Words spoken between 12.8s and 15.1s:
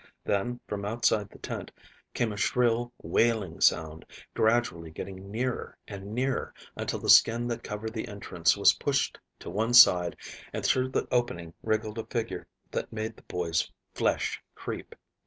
made the boys' flesh creep.